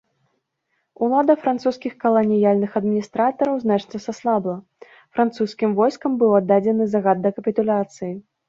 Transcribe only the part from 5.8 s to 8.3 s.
войскам быў аддадзены загад да капітуляцыі.